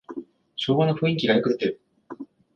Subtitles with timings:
[0.55, 1.81] 昭和の雰囲気がよく出てる